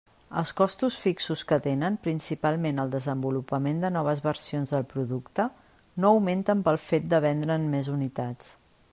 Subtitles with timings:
[0.41, 5.45] Els costos fixos que tenen, principalment el desenvolupament de noves versions del producte,
[6.05, 8.49] no augmenten pel fet de per vendre'n més unitats.